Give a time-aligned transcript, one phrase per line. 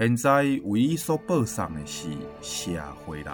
[0.00, 2.08] 现在为伊所报送的是
[2.40, 2.70] 《社
[3.04, 3.26] 会人》。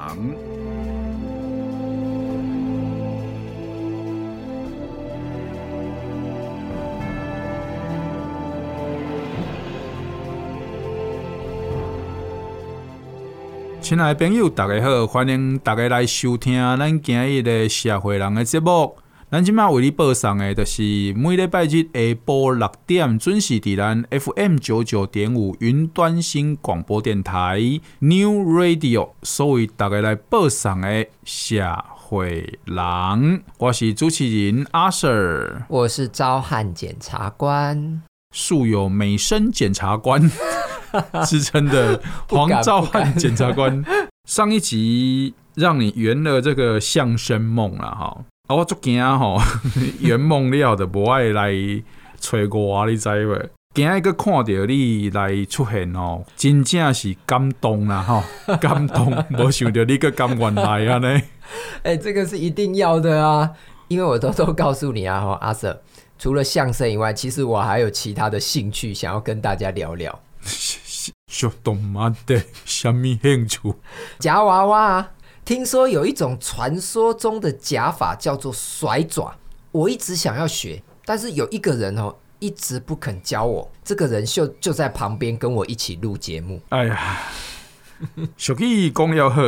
[13.80, 18.96] 亲爱的朋友，大家好，欢迎大家来收听咱今日的《社会人》的节目。
[19.28, 27.58] 咱今麦为你播送的，就是每礼拜日下晡六点准时伫咱 FM 九九点五云端新广播电台
[27.98, 31.60] New Radio，所以大家来播送的社
[31.96, 40.30] 会人，我是主持人阿 Sir，我是召唤检察官，素有美声检察官
[41.26, 43.84] 之称的 黄召唤检察官。
[44.28, 48.24] 上一集让你圆了这个相声梦了哈。
[48.46, 49.40] 啊，我足惊吼，
[50.00, 51.52] 圆梦了的无爱来
[52.20, 53.50] 找我，你知未？
[53.74, 58.22] 惊一个看到你来出现哦，真正是感动啦吼，
[58.56, 61.08] 感动，无想到你个甘愿来啊呢？
[61.82, 63.50] 哎、欸，这个是一定要的啊，
[63.88, 65.76] 因为我偷偷告诉你啊，哈，阿 Sir，
[66.16, 70.20] 除了相声以外，其实我还有其他的兴趣想要跟大家聊聊。
[71.30, 73.74] 小动漫的什么兴趣？
[74.20, 75.08] 夹娃娃。
[75.46, 79.32] 听说有一种传说中的假法叫做甩爪，
[79.70, 83.70] 我一直想要学，但是有一个人哦一直不肯教我。
[83.84, 86.60] 这个人就就在旁边跟我一起录节目。
[86.70, 87.18] 哎呀，
[88.36, 89.40] 俗语讲要好，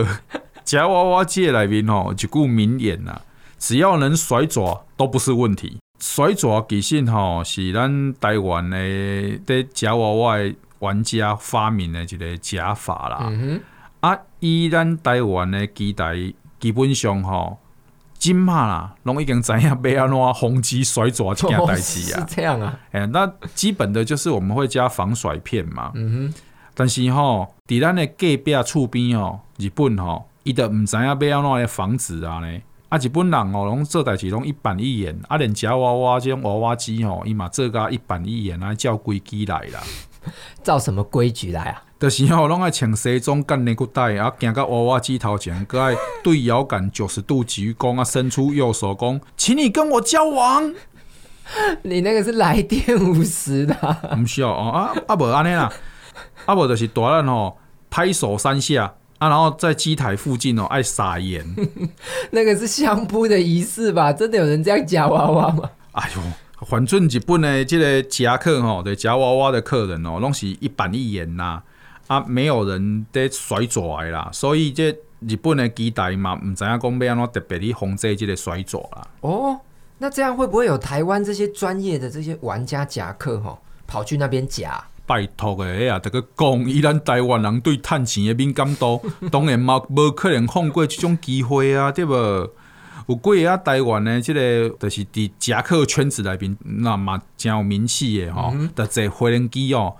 [0.65, 3.21] 夹娃娃界里面哦一句名言呐，
[3.59, 5.79] 只要能甩爪都不是问题。
[5.99, 8.79] 甩爪其实吼是咱台湾的
[9.45, 13.27] 在夹娃娃的玩家发明的一个假法啦。
[13.29, 13.61] 嗯
[13.99, 17.59] 啊，以咱台湾的机台基本上吼，
[18.19, 22.21] 今嘛啦，拢已经知影要安怎防止甩爪这件代志啊。
[22.21, 22.79] 是这样啊？
[22.93, 25.93] 哎，那基本的就是我们会加防甩片嘛。
[25.95, 26.35] 嗯哼。
[26.75, 32.61] 但是吼，伫咱的隔壁厝边吼，日本吼，伊都毋知影要安怎来防止啊呢？
[32.89, 39.81] 啊，日本人哦，拢做代志拢一板一眼，啊，连夹娃娃这种娃娃机吼，伊嘛做甲一板一眼啊，照规矩来啦。
[40.63, 41.83] 照什么规矩来啊？
[41.99, 50.73] 就是吼，拢爱穿西装、干内裤带，啊，行到娃娃机头前，搁爱对摇杆九十度鞠躬啊，伸出右手讲，请你跟我交往。
[51.83, 53.75] 你那个是来电五十的，
[54.17, 55.73] 不需要哦啊啊，无安尼啦，
[56.47, 57.57] 啊无就是大人吼
[57.91, 61.45] 拍手三下啊，然后在机台附近哦爱撒盐，
[62.31, 64.13] 那个是相扑的仪式吧？
[64.13, 65.71] 真的有人这样夹娃娃吗？
[65.93, 66.23] 哎呦！
[66.67, 71.63] 反正日本的这个夹克吼，对夹娃娃的客人哦，拢是一板一眼呐，啊，
[72.27, 79.07] 没有人在甩爪啦，所以这日本的机台嘛，唔知影讲要安怎特别去防止这个甩爪啦。
[79.21, 79.61] 哦，
[79.99, 84.83] 那这样会不会有台湾这些专业的这些玩家夹克吼，跑去那边夹？
[85.07, 89.01] 拜托的，哎呀，这个讲，以咱台湾人对趁钱的敏感度，
[89.33, 92.15] 当然嘛，无可能放过这种机会啊，对不？
[93.09, 99.97] 有几个啊，台湾的这个就是伫夹克圈子内边，那嘛真有名气的吼，就坐飞轮机哦，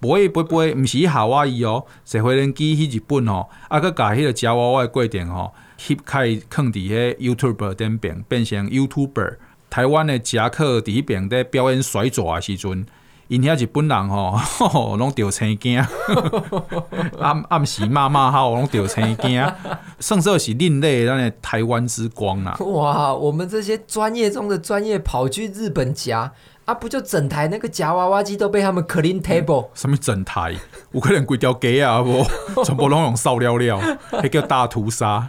[0.00, 9.36] 飞飞飞，毋是去夏威夷哦，坐飞轮机去日本哦，啊，佮甲迄个夹娃娃的过程吼，翕开放伫迄 YouTuber 顶边，变成 YouTuber，
[9.68, 12.86] 台湾的夹克伫迄边咧表演甩爪的时阵。
[13.28, 15.78] 因遐日本人吼， 拢着青惊，
[17.18, 19.42] 暗暗时骂骂吼，拢着青惊，
[19.98, 22.54] 甚至是另类咱的台湾之光啦。
[22.60, 26.30] 哇，我们这些专业中的专业，跑去日本夹
[26.66, 29.68] 啊，不就整台那个夹娃娃机都被他们 clean table？
[29.74, 30.54] 什么整台？
[30.92, 32.24] 有可能规条街啊，不，
[32.62, 35.28] 全部拢用塑料料，还叫大屠杀。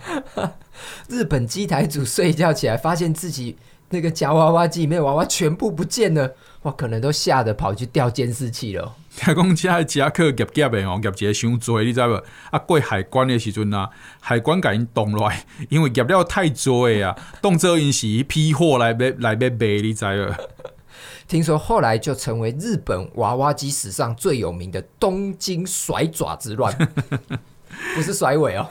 [1.08, 3.56] 日本机台主睡觉起来，发现自己
[3.90, 6.36] 那个夹娃娃机里面娃娃全部不见了。
[6.66, 8.96] 我可能都吓得跑去调监视器了。
[9.16, 12.20] 听讲这夹克夹夹的哦，夹一个伤多，你知无？
[12.50, 13.88] 啊，过海关的时阵啊，
[14.20, 20.34] 海关甲因冻落来， 因为夹了太多啊，当作因是批货来买来买卖，你知无？
[21.30, 26.76] 听说后来就成为日本娃娃机史上最有名的东京甩爪之乱，
[27.94, 28.68] 不是甩尾哦。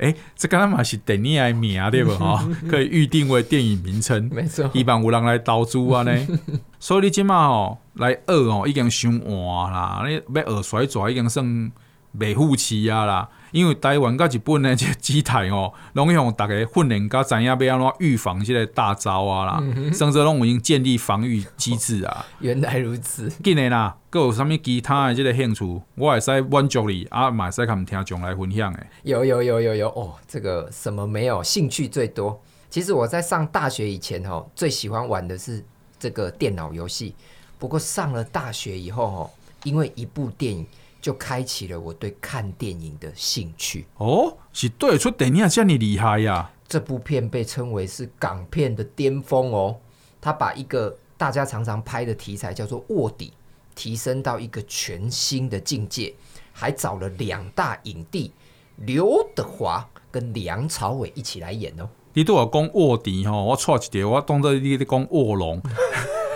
[0.00, 2.10] 哎、欸，这刚刚嘛是电影的名对不？
[2.16, 4.30] 吼，可以预定为电影名称。
[4.32, 6.26] 没错，一般有人来投资啊呢。
[6.80, 10.02] 所以你即嘛吼来学哦，已经伤晚啦。
[10.08, 11.70] 你要学甩爪已经算
[12.18, 13.28] 袂负气啊啦。
[13.52, 19.62] 因为台湾甲日本的这个机台哦， 拢用大家训练，甲知影要安怎预防这个大招啊啦，
[19.92, 22.24] 甚至拢有已经建立防御机制啊。
[22.38, 28.86] 原来如此，紧的啦，各有啥物其他的这个兴趣，我会使满足你啊，嘛会使跟听众来分享诶。
[29.02, 31.42] 有有有有有哦，这个什么没有？
[31.42, 32.40] 兴趣最多。
[32.70, 35.64] 其实我在上大学以前哦，最喜欢玩的是
[35.98, 37.16] 这个电脑游戏。
[37.58, 39.30] 不过上了大学以后哦，
[39.64, 40.64] 因为一部电影。
[41.00, 46.50] 就开启了我对看电影的兴趣哦，是对出电影这你厉害呀！
[46.68, 49.76] 这部片被称为是港片的巅峰哦，
[50.20, 53.32] 他把一个大家常常拍的题材叫做卧底，
[53.74, 56.14] 提升到一个全新的境界，
[56.52, 58.32] 还找了两大影帝
[58.76, 61.88] 刘德华跟梁朝伟一起来演哦。
[62.12, 65.60] 你对我讲卧底吼，我错一条，我当作你在讲卧龙。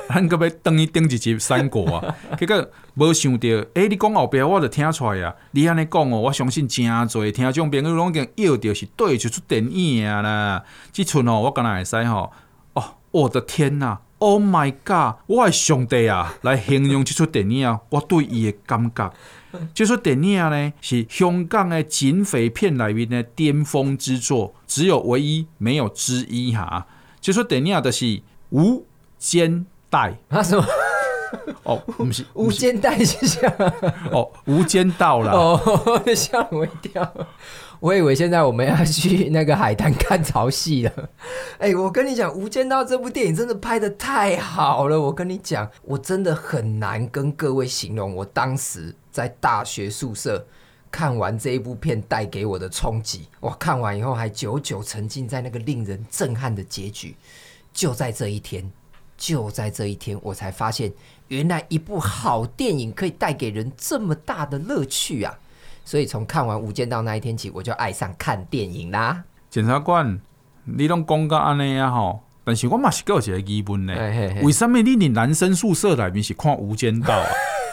[0.09, 5.35] 咱阁要等于顶一集三国啊，结果无想到，诶、欸，你讲后壁我就听出来啊。
[5.53, 10.62] 你安尼讲哦，我相信真侪听众朋友拢已经要着是对就出电影啊啦。
[10.93, 12.33] 即阵哦，我敢若会使吼，
[12.75, 19.12] 哦，我的天呐，Oh my God，我的上帝啊，来形容即出电影啊，我对伊的感觉。
[19.73, 26.87] 即出电影呢，是香港的警匪片里面的巅峰之作，只有唯一，没有之一哈。
[27.21, 28.21] 即出电影就是
[28.51, 28.87] 无
[29.19, 29.67] 间。
[29.94, 30.67] 带啊什么？
[31.62, 33.46] 哦， 不是无间带是。
[34.11, 35.32] 哦，无间道啦。
[35.32, 35.61] 哦，
[36.14, 37.12] 吓我一跳。
[37.79, 40.93] 我以为现在我们要去那个海滩看潮汐了。
[41.58, 45.00] 哎、欸，我跟你讲，《无间道》这部电影真的拍的太好了。
[45.00, 50.44] 我跟你讲，我真的很难跟各位形容我当时在大学宿舍
[50.91, 53.29] 看完这一部片带给我的冲击。
[53.41, 57.17] 我看完以后还久久沉浸在那个令人震撼的结局。
[57.73, 58.70] 就在这一天。
[59.17, 60.93] 就在这一天，我才发现，
[61.29, 65.33] 原来一部好电影可以带给人这么大的乐趣啊！
[65.85, 69.25] 所以从看完《无间道》那一天起，我就爱上看电影啦。
[69.51, 70.21] 检察官，
[70.65, 73.95] 你拢讲到安尼啊吼，但是我嘛是有一个疑问呢，
[74.43, 77.29] 为什么你伫男生宿舍里面是看《无间道》啊？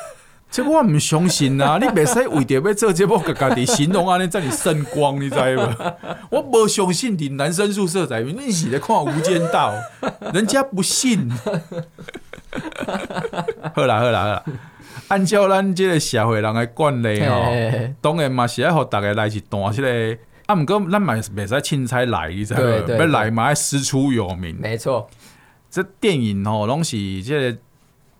[0.51, 1.79] 这我唔相信啊！
[1.81, 5.93] 你别使为着要做节目，家家己形容安尼遮尔圣光，你知无？
[6.29, 9.73] 我无相信伫男生宿舍在面你是咧看《无间道》，
[10.35, 11.31] 人家不信。
[13.73, 14.43] 好啦好啦好啦，
[15.07, 17.45] 按照咱即个社会人的惯例吼，
[18.01, 22.91] 当然嘛是爱互逐个来一段这个，啊，毋过咱嘛别使凊彩来，你知无？
[22.97, 24.57] 要来嘛要师出有名。
[24.59, 25.09] 没错，
[25.69, 27.57] 这电影吼拢是即个。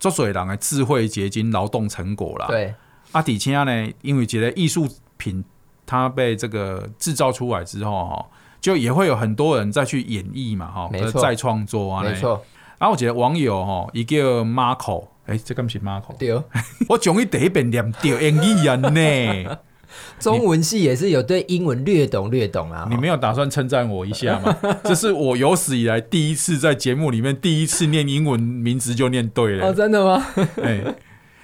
[0.01, 2.47] 做水人的智慧结晶、劳动成果啦。
[2.47, 2.73] 对，
[3.11, 5.45] 啊，底下呢，因为觉得艺术品
[5.85, 8.25] 它被这个制造出来之后，哈，
[8.59, 10.89] 就也会有很多人再去演绎嘛，哈，
[11.21, 12.01] 再创作啊。
[12.01, 12.43] 没错。
[12.79, 16.17] 然后我觉得网友哈，一个 Marco，哎，这个不是 Marco。
[16.17, 16.43] 对哦。
[16.89, 19.57] 我终于第一遍念对英语人呢。
[20.19, 24.55] 中文系也是有对英文略懂略懂啊，你没有打算称赞我一下吗？
[24.83, 29.67] 这是我有史以来第一次在节目里面第一次念英文名字就念对了。
[29.67, 30.25] 哦，真的吗？
[30.63, 30.95] 哎、欸，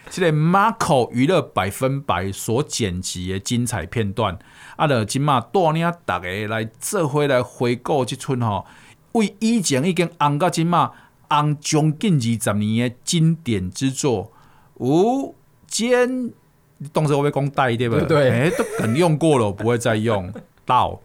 [0.10, 4.38] 这个 Marco 娱乐百分百所剪辑的精彩片段，
[4.76, 8.66] 啊，就今嘛带领大家来这回来回顾这出吼，
[9.14, 10.92] 为以前已经红到今嘛
[11.30, 14.26] 红将近二十年的经典之作
[14.76, 15.36] 《无
[15.68, 16.10] 间》。
[16.94, 18.08] 动词会不会讲带对不对？
[18.08, 20.32] 对，哎，都肯用过了，我不会再用
[20.66, 21.00] 到。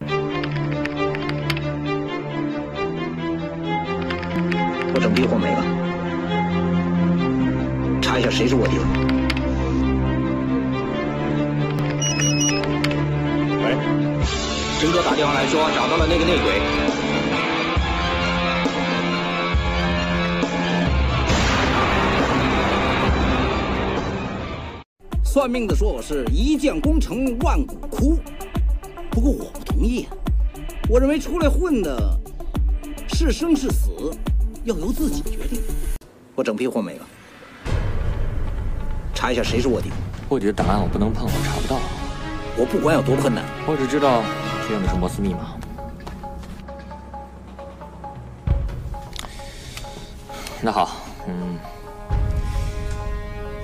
[4.94, 5.62] 我整批货没了，
[8.02, 8.76] 查一下谁是卧底。
[13.64, 13.74] 喂，
[14.78, 16.81] 陈哥打电话来说找到了那个内鬼。
[25.32, 28.18] 算命的说我是一将功成万骨枯，
[29.10, 30.12] 不过我不同意啊！
[30.90, 32.20] 我认为出来混的，
[33.14, 33.90] 是生是死，
[34.64, 35.62] 要由自己决定。
[36.34, 37.06] 我整批货没了，
[39.14, 39.88] 查一下谁是卧底。
[40.28, 41.80] 卧底的档案我不能碰，我查不到。
[42.58, 44.22] 我不管有多困难，我只知道
[44.68, 45.56] 这样的是摩斯密码。
[50.60, 50.90] 那好，
[51.26, 51.58] 嗯。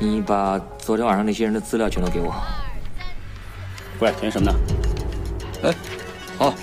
[0.01, 2.33] 你把昨天晚上那些人的资料全都给我。
[3.99, 4.59] 喂，填什么呢？
[5.65, 5.75] 哎，
[6.39, 6.55] 哦，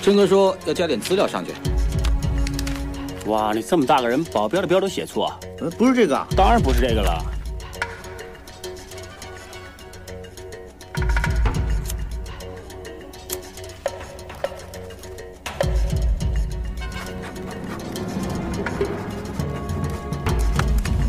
[0.00, 1.52] 真哥说要加点资料上去。
[3.26, 5.40] 哇，你这么大个人，保镖的标都写错啊？
[5.60, 7.24] 呃，不是这个，当然不是这个了。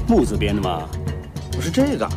[0.07, 0.89] 木字边的吗？
[1.67, 2.07] 是这个。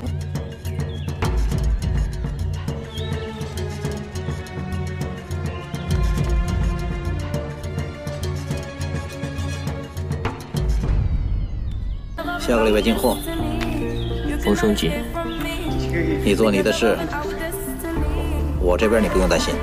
[12.38, 13.16] 下个礼拜进货。
[14.42, 14.90] 风声紧
[16.24, 16.96] 你做你的事
[18.58, 19.54] 我这边你不用担心。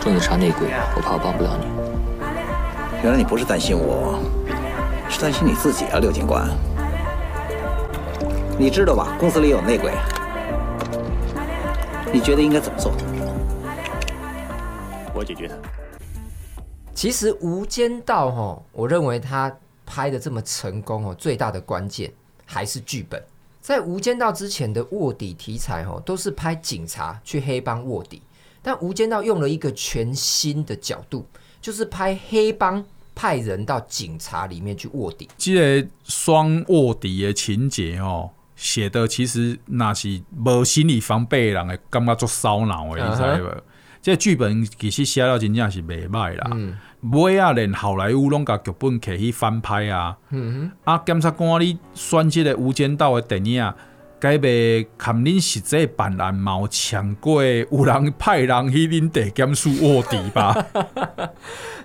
[0.00, 1.66] 重点查内鬼我怕我帮不了你。
[3.02, 4.18] 原来你不是担心我
[5.10, 6.48] 是担心你自己啊刘警官。
[8.62, 9.16] 你知道吧？
[9.18, 9.92] 公司里有内鬼。
[12.12, 12.92] 你觉得应该怎么做？
[15.12, 15.56] 我解决他。
[16.94, 19.52] 其实《无间道》哈，我认为他
[19.84, 22.12] 拍的这么成功哦，最大的关键
[22.46, 23.20] 还是剧本。
[23.60, 28.22] 在《无间道》之前的卧底题材哦，都是拍警察去黑帮卧底。
[28.62, 31.26] 但《无间道》用了一个全新的角度，
[31.60, 35.28] 就是拍黑帮派人到警察里面去卧底。
[35.36, 38.30] 这个双卧底的情节哦，
[38.62, 43.60] 写的其实那是无心理防备的人会感觉足烧脑的，你知道不？Uh huh.
[44.00, 46.50] 这个剧本其实写了真正是袂歹啦。
[47.10, 50.16] 尾啊、嗯，连好莱坞拢甲剧本摕去翻拍啊。
[50.84, 53.74] 啊，检察官你选这个《无间道》的电影。
[54.22, 60.54] 该袂看恁实际办案嘛有抢过，有人派人去恁地检署卧底吧？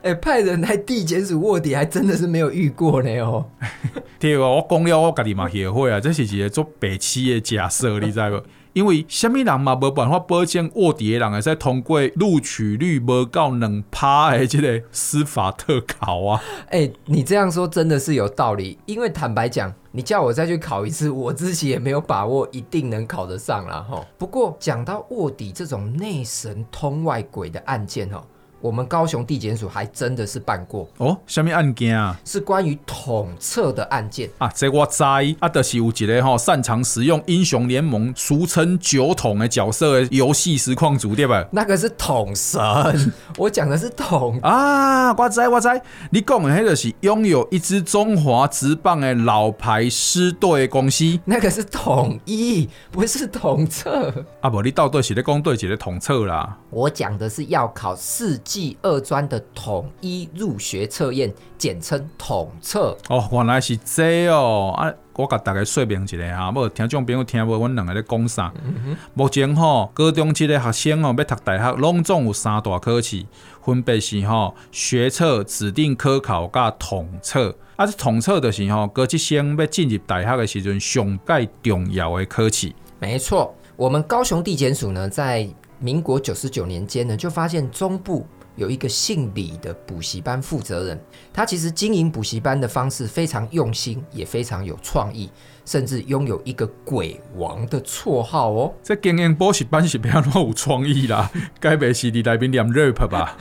[0.04, 3.50] 哎、欸，派人来地检署卧底，还真的是没有遇过呢哦。
[4.20, 8.44] 对啊，我讲了，我家己嘛后悔啊，这是一个做白痴的假设，你知无？
[8.78, 16.40] 因为虾米人嘛无办法保证卧底的人会使通过录取率无到两趴的这个司法特考啊！
[16.70, 18.78] 哎、你这样说真的是有道理。
[18.86, 23.84] 因为坦白讲，你叫我再去考一次，我自己也没有把握一定能考得上啦。
[23.90, 24.06] 哈。
[24.16, 28.28] 不过讲到卧底这种内神通外鬼的案件吼。
[28.60, 32.20] 我们高雄地检署还真的是办过哦，什么案件啊？
[32.26, 34.52] 是关于统测的案件啊。
[34.56, 41.46] 这我知啊，就是有一个哈擅长使用英雄联盟俗称酒桶的角色的游戏实况组对吧？
[41.52, 42.60] 那个是统神，
[43.38, 45.14] 我讲的是统啊。
[45.14, 45.70] 我知我知，
[46.10, 54.12] 你讲的那个是拥有一支中华职棒的老牌师队公司，那个是统一，不是统测
[54.42, 54.50] 啊。
[54.50, 56.58] 不，你到底是在讲对几个统测啦？
[56.72, 58.42] 我讲的是要考四。
[58.58, 62.98] 技二专的统一入学测验，简称统测。
[63.08, 64.92] 哦，原来是这哦啊！
[65.14, 68.52] 我甲大家说明一下哈，无听众朋友听无，阮两个咧讲啥？
[68.66, 73.24] 嗯、目前吼，高中级的学生哦，要读大学，拢总有三大科试，
[73.64, 77.56] 分别是吼学测、指定科考甲统测。
[77.76, 82.74] 啊，这统测就是吼，高职生要进入大学的时阵，上盖重要的科试。
[82.98, 85.48] 没错，我们高雄地检署呢，在
[85.78, 88.26] 民国九十九年间呢，就发现中部。
[88.58, 91.00] 有一个姓李的补习班负责人，
[91.32, 95.30] 他其实经营补习班的方式非常用心，也非常有创意，
[95.64, 98.74] 甚至拥有一个“鬼王”的绰号哦。
[98.84, 103.38] 这经营补习班是比较有创意啦， 该不是你来宾念 rap 吧？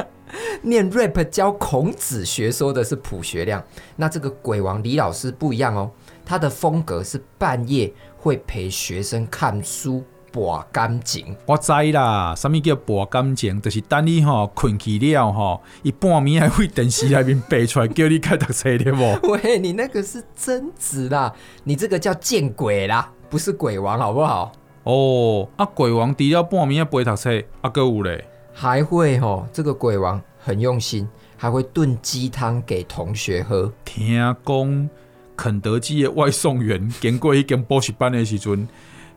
[0.63, 3.65] 念 rap 教孔子学说的是卜学亮，
[3.97, 5.91] 那这个鬼王李老师不一样哦，
[6.25, 10.05] 他的风格是半夜会陪学生看书。
[10.37, 12.35] 博感情，我知啦。
[12.37, 13.59] 什么叫博感情？
[13.59, 19.29] 就是等你吼困去了吼，一半暝还会电视里面背出来 叫你开读册的不？
[19.33, 21.33] 喂，你那个是贞子啦，
[21.65, 24.53] 你这个叫见鬼啦，不是鬼王好不好？
[24.83, 33.73] 哦，啊鬼王除了半暝还背读册，啊阁有嘞，还会吼，这个鬼王很用心，还会炖鸡汤给同学喝。
[33.87, 34.15] 听
[34.45, 34.91] 讲
[35.35, 38.69] 肯德基的外送员经过一间补习班的时阵。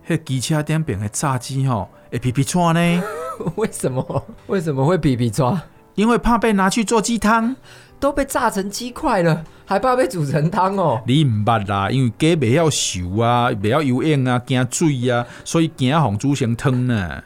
[0.10, 3.04] 迄机车顶边的炸鸡吼，会皮皮剉呢？
[3.56, 4.26] 为什么？
[4.48, 5.56] 为什么会皮皮剉？
[5.94, 7.56] 因为怕被拿去做鸡汤，
[8.00, 11.00] 都被炸成鸡块了，还怕被煮成汤哦？
[11.06, 17.24] 你唔捌啦，因为鸡袂晓熟啊，袂晓油烟啊，惊水啊，所以惊红煮成汤呢。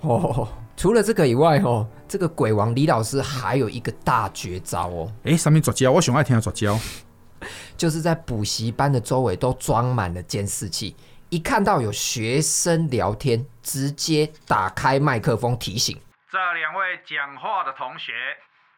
[0.00, 5.12] 哦，除了这个以外，哦，这个鬼王李老师还有一个大绝招哦。
[5.22, 5.92] 诶、欸，什么绝招？
[5.92, 6.78] 我想爱听绝招，
[7.76, 10.96] 就是在补习班的周围都装满了监视器。
[11.30, 18.12] 一看到有学生聊天，直接打开麦克风提醒：这两位讲话的同学，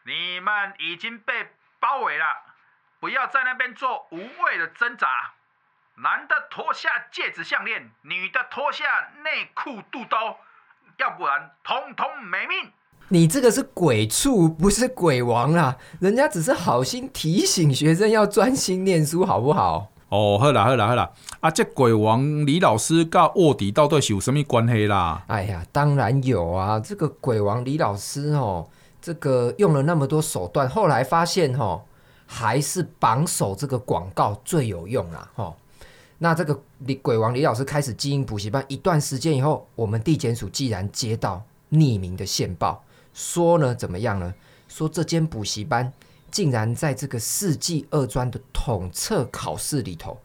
[0.05, 1.33] 你们已经被
[1.79, 2.25] 包围了，
[2.99, 5.07] 不要在那边做无谓的挣扎。
[6.03, 8.83] 男的脱下戒指项链，女的脱下
[9.23, 10.35] 内裤肚兜，
[10.97, 12.69] 要不然通通没命。
[13.07, 15.77] 你这个是鬼畜，不是鬼王啦！
[15.99, 19.87] 人家只是好心提醒学生要专心念书，好不好？
[20.09, 21.09] 哦，好啦好啦好啦，
[21.41, 25.23] 啊，这鬼王李老师跟卧底到底是有什么关系啦？
[25.25, 26.79] 哎呀，当然有啊！
[26.79, 28.67] 这个鬼王李老师哦，
[29.01, 31.81] 这个用了那么多手段，后来发现哦，
[32.27, 35.31] 还是榜首这个广告最有用啦。
[35.33, 35.55] 哦，
[36.19, 42.83] 那这个李鬼王李老师开始经营补习班一段时间以后，我们地检署既然接到匿名的线报，
[43.15, 44.31] 说呢怎么样呢？
[44.67, 45.91] 说这间补习班
[46.29, 50.15] 竟然在这个世纪二专的统测考试里头，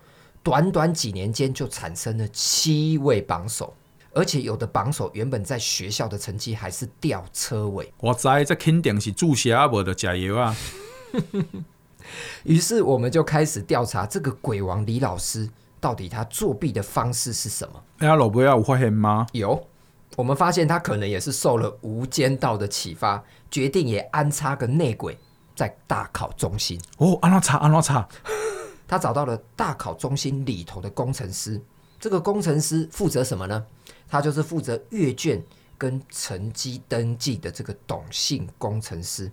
[0.46, 3.74] 短短几年间就产生了七位榜首，
[4.12, 7.92] 而且有的榜首原本在学校的成绩还是吊车尾。
[7.98, 10.54] 我知这肯定是注射无的加油啊！
[12.44, 15.50] 于是我们就开始调查这个鬼王李老师
[15.80, 17.82] 到底他作弊的方式是什么？
[17.98, 19.26] 哎呀，老伯要有发现吗？
[19.32, 19.66] 有，
[20.14, 25.18] 我们发现他可能也是受了《无间道》的启发，决定也安插个内鬼
[25.56, 26.80] 在大考中心。
[26.98, 27.58] 哦，安怎查？
[27.58, 28.08] 安怎查？
[28.88, 31.60] 他找到了大考中心里头的工程师，
[31.98, 33.64] 这个工程师负责什么呢？
[34.08, 35.42] 他就是负责阅卷
[35.76, 39.30] 跟成绩登记的这个董姓工程师。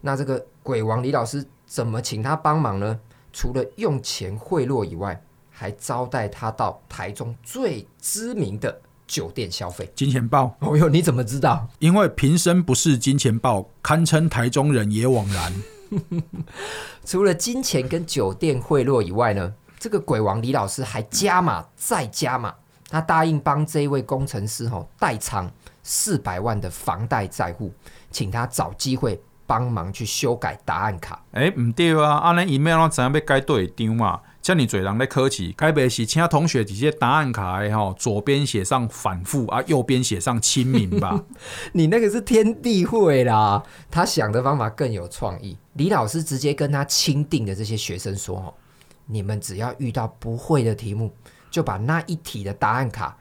[0.00, 2.98] 那这个鬼王李老师怎么请他帮忙呢？
[3.32, 5.18] 除了用钱贿赂以外，
[5.50, 9.90] 还招待他到台中最知名的酒店消费。
[9.94, 11.66] 金钱豹，哦哟，你怎么知道？
[11.78, 15.52] 因为平生不是金钱豹，堪称台中人也枉然。
[17.04, 22.54] 除了金钱跟酒店贿赂以外呢，这个鬼王李老师还加码再加码，
[22.88, 25.50] 他答应帮这一位工程师吼代偿
[25.82, 27.72] 四百万的房贷债务，
[28.10, 29.20] 请他找机会。
[29.44, 31.20] 帮忙去修改答案卡。
[31.32, 34.18] 哎、欸，唔对啊，安尼 email 怎样要改对张嘛？
[34.42, 41.24] 这么多人在考试，该不会是请同学直接答案卡的吼，左边写上反复啊，右边写上亲民吧？
[41.72, 45.56] 你那个是天地会啦，他想的方法更有创意。
[45.74, 48.52] 李老师直接跟他钦定的这些学生说：“哦，
[49.06, 51.12] 你们只要遇到不会的题目，
[51.48, 53.16] 就把那一题的答案卡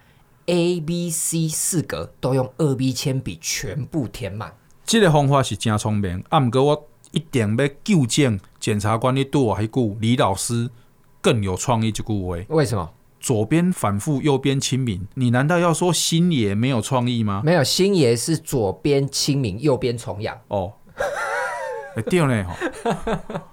[0.47, 4.51] A、B、C 四格都用二 B 铅笔全部填满。”
[4.83, 10.69] 这个方法是真聪明，啊，不过我一定要纠正检察官你对我迄句李老师
[11.21, 12.45] 更有创意就顾为。
[12.49, 12.89] 为什么？
[13.19, 17.43] 左边反复，右边清明，你难道要说星爷没有创意吗？
[17.45, 20.35] 没有，星爷是左边清明，右边重阳。
[20.47, 20.73] 哦，
[22.09, 22.45] 对呢，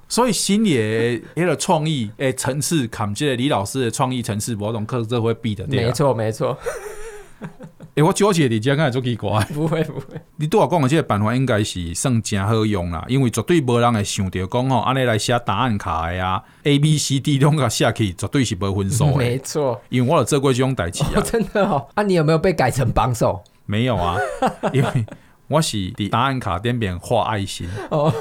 [0.08, 5.66] 所以星爷他的创意诶层次，砍这个李老师的创意层次，某种课这会比的。
[5.66, 6.56] 没错，没错。
[7.94, 10.06] 欸、我纠结你这样看做奇怪， 不会不会。
[10.36, 19.16] 你对我讲的这个办法应该是算真好用啦，因为绝对无人会想到讲吼，安尼来写答案卡的呀，A B C D 拢个写去，绝对是无分数的。
[19.18, 21.20] 没错，因为我有做过这种代志啊。
[21.22, 23.42] 真的哦，啊，你有没有被改成榜首？
[23.66, 24.16] 没有啊，
[24.72, 25.06] 因为
[25.48, 27.68] 我是伫答案卡边边画爱心。
[27.90, 28.12] 哦，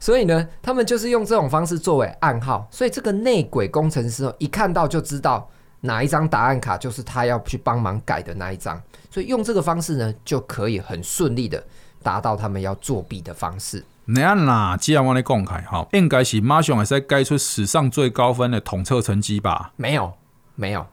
[0.00, 5.50] 所以呢，他们就是用这种方式作为暗号，所以这个内鬼工程师哦一看到就知道。
[5.80, 11.64] 哪一张答案卡就是他要去帮忙改的那一张，所以用这个方式呢，就可以很顺利的
[12.02, 13.84] 达到他们要作弊的方式。
[14.06, 19.72] 那样啦，既然我来公开哈，应该是马上也是改出史上最高分的统测成绩吧？
[19.76, 20.12] 没有，
[20.56, 20.86] 没有，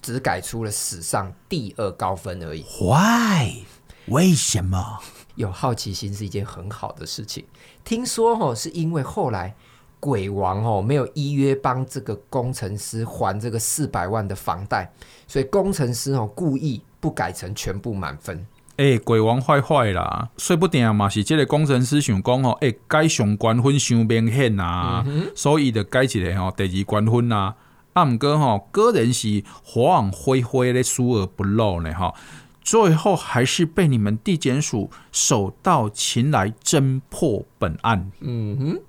[0.00, 2.64] 只改出了史上第二高分而已。
[2.80, 3.64] Why？
[4.06, 5.00] 为什么？
[5.34, 7.46] 有好奇心是一件很好的事情。
[7.82, 9.56] 听说哦，是因为后来。
[10.00, 14.90] 鬼王哦，没有依约帮这个工程师还这个四百万的房贷，
[15.28, 18.46] 所以工程师哦故意不改成全部满分。
[18.76, 27.54] 哎、欸，鬼王坏坏啦，说不定嘛是这个工程师想讲哦，哎、欸，改上官分伤明显啊，嗯、所以就改一个哦第二关分啊。
[27.92, 32.14] 啊，毋过吼，个人是法网恢恢的疏而不漏呢哈，
[32.62, 38.10] 最后还是被你们地检署手到擒来侦破本案。
[38.20, 38.80] 嗯哼。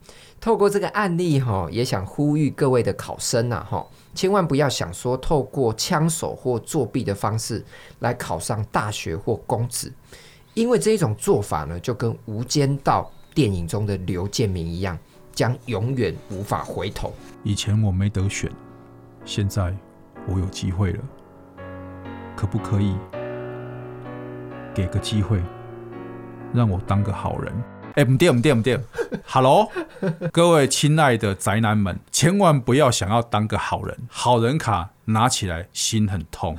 [0.41, 7.63] 透过这个案例哈，也想呼吁各位的考生呐哈，千万不要想说透过枪手或作弊的方式
[7.99, 9.93] 来考上大学或公职，
[10.55, 14.97] 因为这一种做法呢，就跟《无间道》电影中的刘建明一样，
[15.31, 17.13] 将永远无法回头。
[17.43, 18.51] 以前我没得选，
[19.23, 19.71] 现在
[20.27, 20.99] 我有机会了，
[22.35, 22.95] 可不可以
[24.73, 25.39] 给个机会，
[26.51, 27.53] 让我当个好人？
[27.95, 28.79] 哎，不对，不对，不对
[29.25, 29.69] ！Hello，
[30.31, 36.57] 各位亲爱的宅男们，千万不要想要当个好人，好人卡拿起来心很痛，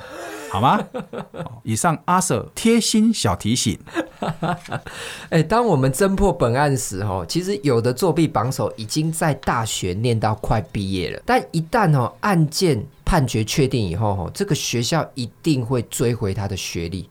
[0.51, 0.79] 好吗？
[1.65, 3.79] 以上阿 Sir 贴心小提醒。
[5.31, 17.09] 哎，当我们侦破本案时，哈，其实有的作弊榜首已经在大学念到快毕业了，但一旦哦案件判决确定以后，哈，这个学校一定会追回他的学历，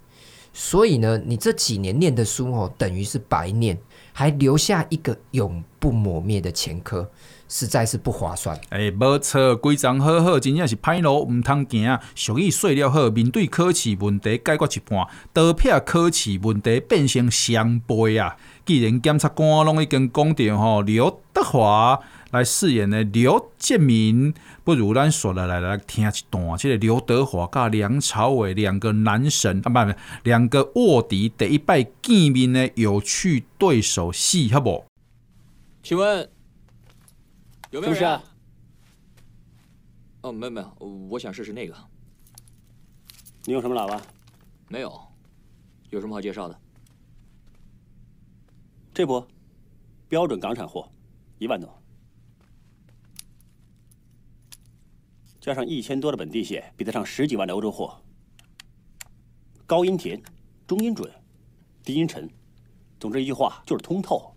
[0.54, 3.76] 所以呢，你这几年念的书哦，等于是白念。
[4.14, 7.10] 还留下一个永不磨灭的前科，
[7.48, 8.56] 实在是不划算。
[8.70, 12.00] 哎、欸，没错，规章好好，真正是歹路唔通行啊。
[12.16, 18.36] 俗语说了好，面对考试问题解决一半，刀片考试问题变成双倍啊！
[18.66, 22.00] 既然检察官拢已经讲到吼，刘德华
[22.32, 34.86] 来饰演的刘建明，不如咱说来来来听一段，这个刘德华甲梁朝伟两个男神啊，不不，两个卧底第一摆见面的有趣对手戏，好不？
[35.84, 36.30] 请问
[37.70, 38.20] 有没有人？
[40.22, 41.76] 哦，没有没有，我想试试那个。
[43.44, 44.00] 你用什么喇叭？
[44.70, 45.02] 没有，
[45.90, 46.58] 有什么好介绍的？
[48.94, 49.26] 这不，
[50.08, 50.88] 标准港产货，
[51.40, 51.81] 一万多，
[55.42, 58.00] 加上一千多的本地线，比得上十几万的欧洲货。
[59.66, 60.22] 高音甜，
[60.68, 61.12] 中音准，
[61.84, 62.30] 低音沉，
[63.00, 64.36] 总之一句话就是通透。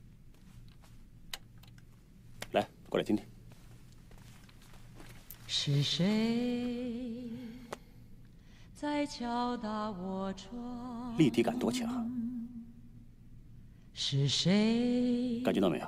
[2.52, 3.22] 来，过来听听。
[5.46, 7.30] 是谁
[8.74, 11.18] 在敲打我窗？
[11.18, 12.10] 立体感多强！
[13.92, 15.42] 是谁？
[15.44, 15.86] 感觉到没有？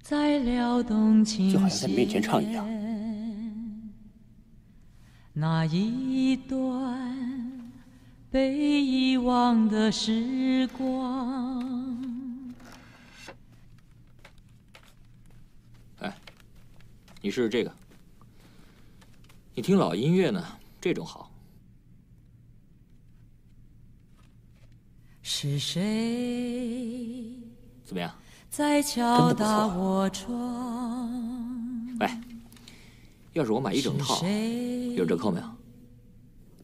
[0.00, 2.66] 在撩动琴弦，就好像在你面前唱一样。
[5.36, 7.60] 那一段
[8.30, 11.60] 被遗忘的时光。
[15.98, 16.16] 哎，
[17.20, 17.74] 你试试这个。
[19.56, 20.46] 你听老音乐呢，
[20.80, 21.28] 这种好。
[25.20, 27.36] 是谁？
[27.84, 28.14] 怎么样？
[28.50, 31.10] 在敲打我窗。
[31.98, 32.20] 哎，
[33.34, 34.24] 要是我买一整套，
[34.96, 35.46] 有折扣没有？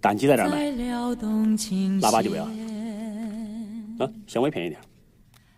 [0.00, 2.44] 胆机在这儿买，喇叭就不要。
[2.44, 4.80] 啊，稍微便宜点。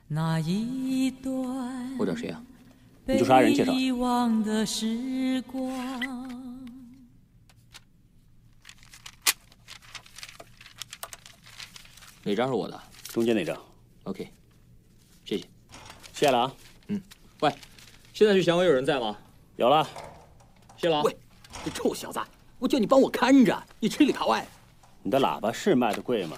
[0.09, 2.42] 那一段我找谁啊？
[3.05, 3.79] 你就是阿仁介绍的。
[12.25, 12.81] 哪张是我的？
[13.09, 13.57] 中间那张。
[14.05, 14.29] OK，
[15.25, 15.44] 谢谢。
[16.12, 16.53] 谢了啊。
[16.88, 17.01] 嗯。
[17.40, 17.55] 喂，
[18.12, 19.16] 现在去祥威有人在吗？
[19.57, 19.87] 有了。
[20.83, 21.01] 谢了。
[21.03, 21.16] 喂，
[21.64, 22.18] 你臭小子，
[22.59, 24.45] 我叫你帮我看着，你吃里扒外。
[25.05, 26.37] 你的喇叭是卖的贵吗？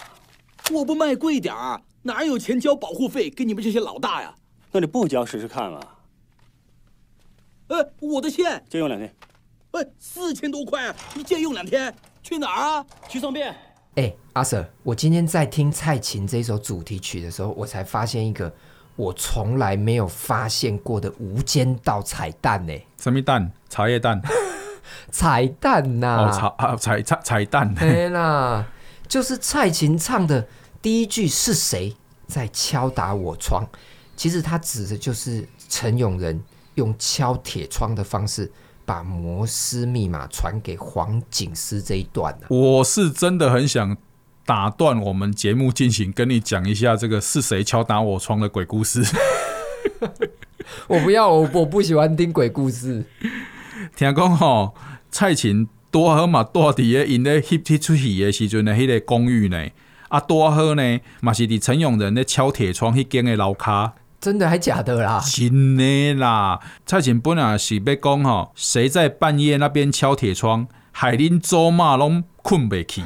[0.70, 4.34] 我不卖贵点儿，哪有钱交保护费给你们这些老大呀？
[4.70, 5.80] 那你不交试试看嘛？
[7.68, 9.14] 哎，我的线借用两天。
[9.70, 11.94] 哎，四千多块，你借用两天？
[12.22, 12.86] 去哪儿啊？
[13.08, 13.56] 去送便。
[13.94, 18.54] 哎，阿 Sir，我今天在听蔡琴这首主题曲的时候，我才发现一个
[18.96, 22.72] 我从来没有发现过的无间道彩蛋呢。
[22.98, 23.50] 什么蛋？
[23.68, 24.20] 茶叶蛋？
[25.10, 26.30] 彩蛋呐、啊！
[26.30, 27.74] 哦，彩啊彩彩彩蛋。
[27.76, 28.66] 对啦，
[29.08, 30.46] 就是蔡琴唱的
[30.80, 33.64] 第一句是谁在敲打我窗？
[34.16, 36.42] 其实他指的就是陈永仁
[36.74, 38.50] 用敲铁窗的方式。
[38.86, 42.48] 把摩斯密码传给黄警司这一段呢、啊？
[42.50, 43.96] 我是真的很想
[44.46, 49.02] 打断我们节目进行，跟你讲一下这个是谁敲打我窗的鬼故事。
[50.88, 53.04] 我不要，我我不喜欢听鬼故事。
[53.96, 54.74] 听讲吼，
[55.10, 59.68] 蔡琴多好嘛，多伫咧因咧翕贴出戏的时阵的迄个公寓呢，
[60.08, 63.94] 啊多好呢，嘛是伫陈永仁咧敲铁窗迄间的楼卡。
[64.20, 65.20] 真的还假的啦？
[65.20, 66.58] 真的啦！
[66.86, 73.02] 蔡琴本来是要讲吼，谁在半夜那边敲铁窗，害恁祖妈拢困不去。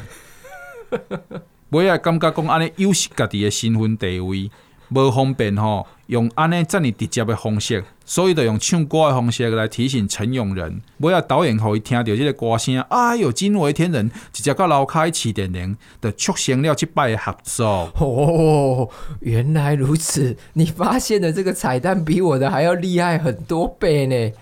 [1.71, 4.51] 尾仔感觉讲安尼有失家己的身份地位，
[4.89, 10.81] 无方便吼，用安尼这么直接的方式，所以就用唱歌的方式来提醒陈永仁。
[11.01, 17.93] 尾仔导演互伊听到这个歌声，哎呦，惊为天人，直接到楼开起电铃，就促成了这摆的合作。
[17.99, 18.89] 哦，
[19.21, 20.35] 原来如此！
[20.55, 24.33] 你发现的这个彩蛋比我的还要厉害很多倍呢。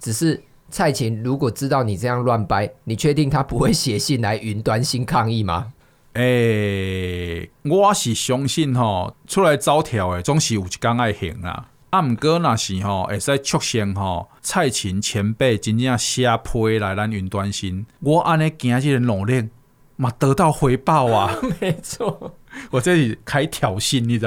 [0.00, 5.72] 只是蔡琴如果知道你这样乱掰，你确定他不会写信来云端新抗议吗？
[6.14, 11.68] 诶、欸，我是相信吼，出来走跳诶总是有一天爱行啦。
[11.88, 19.48] 啊，毋过若是吼，会使促成吼，蔡琴前辈真正写批来咱云端新，我安尼今日努力
[19.96, 21.34] 嘛得到回报啊！
[21.60, 22.34] 没错，
[22.70, 24.26] 我这里开挑衅，你知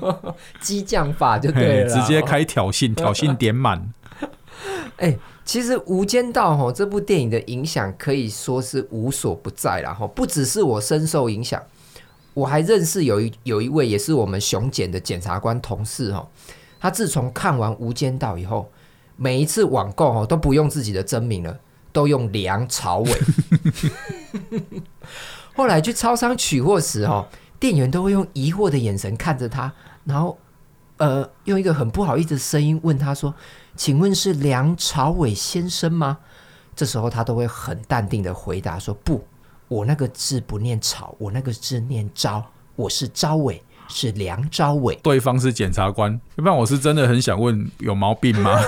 [0.00, 0.34] 无？
[0.60, 3.92] 激将法就对了，直接开挑衅，挑衅点满。
[4.96, 5.18] 哎、欸。
[5.46, 11.62] 其实《无间道》吼这部电影的影响可以说是无所不在啦，吼不只是我深受影响，
[12.34, 16.28] 我还认识有一有一位也是我们雄检的检察官同事吼，
[16.80, 18.68] 他自从看完《无间道》以后，
[19.14, 21.56] 每一次网购吼都不用自己的真名了，
[21.92, 23.10] 都用梁朝伟。
[25.54, 27.28] 后来去超商取货时吼，
[27.60, 29.72] 店员都会用疑惑的眼神看着他，
[30.04, 30.36] 然后
[30.98, 33.34] 呃用一个很不好意思的声音问他说。
[33.78, 36.16] 请问是梁朝伟先生吗？
[36.74, 39.22] 这时候他都会很淡定的回答说：“不，
[39.68, 42.42] 我那个字不念朝，我那个字念昭，
[42.74, 44.98] 我是朝伟，是梁朝伟。
[45.04, 48.58] ”对方是检察官，要不然我是真的很想问，有毛病吗？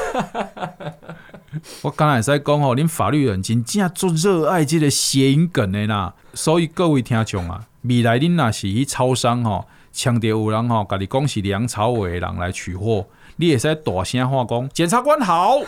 [1.80, 13.06] 我刚才在讲哦，恁法律人真正做热爱这个谐音梗的啦，所以各位听众啊，未来恁若是去超商吼，强调有人吼，家你讲是梁朝伟的人来取货。
[13.40, 15.60] 你会使大声话讲，检察官好。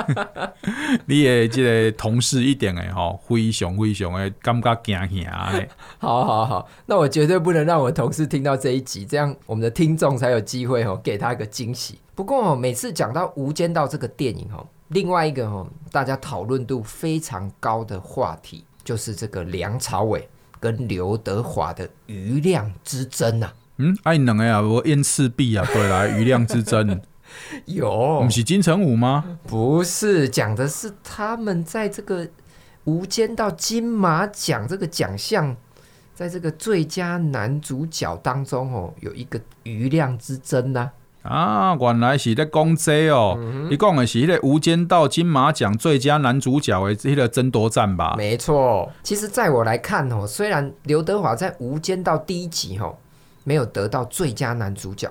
[1.04, 5.68] 你的这个同事一定会吼，非常非常的感觉惊吓嘞。
[5.98, 11.98] 好好好，那我绝对不能让我同事听到这一集，这样我们的听众才有机会吼给他一个惊喜。
[12.14, 20.26] 不过每次讲到《无间道》这个电影吼，另外一个吼大家讨论度非常高的话题，就是这个梁朝伟
[20.60, 23.54] 跟刘德华的余量之争啊。
[23.78, 27.00] 嗯，爱两个啊，我燕赤壁啊，对啦，余量之争。
[27.64, 29.38] 有，不是金城武吗？
[29.46, 32.26] 不是，讲的是他们在这个
[32.84, 35.56] 《无间道》金马奖这个奖项，
[36.14, 40.92] 在这个最佳男主角当中哦，有一个余量之争呢、啊。
[41.22, 48.14] 啊，原来是在讲这哦，你讲、嗯、的是那个《无间道》金马奖最佳男主角的这个争夺战吧？
[48.16, 48.90] 没错。
[49.02, 52.96] 其实，在我来看哦，虽然刘德华在《无间道》第一集哦
[53.44, 55.10] 没有得到最佳男主角。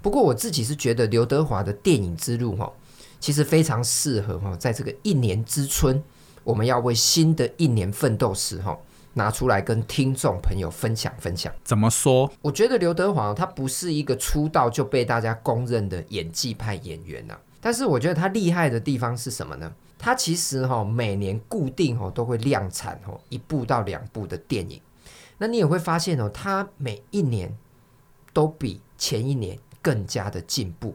[0.00, 2.72] 不过我自己是觉得刘德华的电影之路哈，
[3.18, 6.02] 其实非常适合哈，在这个一年之春，
[6.42, 8.74] 我们要为新的一年奋斗时哈，
[9.14, 11.52] 拿出来跟听众朋友分享分享。
[11.64, 12.30] 怎么说？
[12.42, 19.72] 我觉得刘德华他不是一个出道就被大家公认的演技派演员呐，但是我觉得他厉害的地方是什么呢？
[19.98, 24.80] 他其实哈每年固定哦都会量产哦一部到两部的电影，
[25.38, 27.54] 那你也会发现哦，他每一年
[28.32, 29.58] 都比前一年。
[29.82, 30.94] 更加的进步，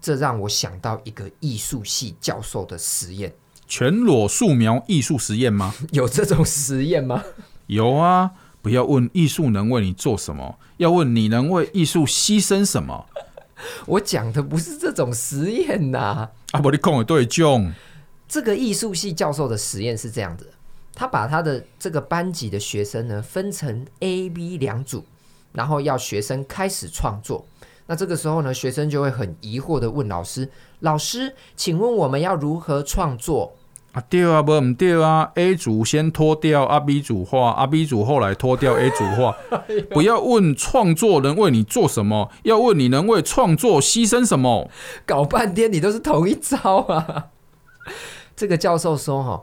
[0.00, 3.34] 这让我想到一个艺术系教授的实验：
[3.66, 5.74] 全裸素描艺术实验吗？
[5.90, 7.24] 有这种实验吗？
[7.70, 8.32] 有啊！
[8.62, 13.06] 不要问艺术能为你做什么，要问你能为艺术牺牲什么。
[13.86, 16.28] 我讲的不是这种实验呐！
[16.50, 17.72] 啊，不，你讲的对囧。
[18.28, 20.52] 这个艺术系教授的实验是这样子：
[20.94, 25.04] 他把他的这个班级的学生呢分成 A、B 两组，
[25.52, 27.46] 然后要学生开始创作。
[27.86, 33.56] 那这个时候呢，学生就会很疑惑的问老师：“老师，请问我们要如何创作？”
[33.92, 39.36] 啊，对啊，不唔对啊？A 组先脱掉，阿 B 组画，阿 B 组后来脱掉 A 组画。
[39.90, 44.70] 不要问创作能为你做什么，要问你能为创作牺牲什么。
[45.04, 47.26] 搞半天你都是同一招啊！
[48.36, 49.42] 这个教授说：“哈，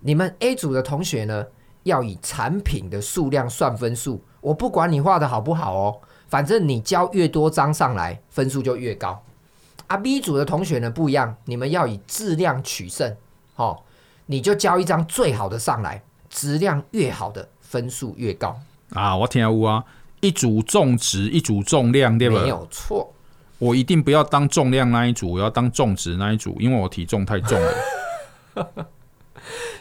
[0.00, 1.46] 你们 A 组的同学呢，
[1.82, 9.24] 要以产品的数量算分数，我不管你画的好不好哦。”反正你交越多张上来，分数就越高。
[9.86, 13.16] 啊，B 组的同学呢不一样，你们要以质量取胜，
[13.56, 13.82] 哦，
[14.30, 18.54] 你就交一张最好的上来，质量越好的分数越高。
[18.90, 19.82] 啊，我听有啊，
[20.20, 22.42] 一组重质，一组重量，对吧？
[22.42, 23.10] 没有错。
[23.58, 27.74] 我一定不要当重量那一组，我要当重质那一组，因为我体重太重了。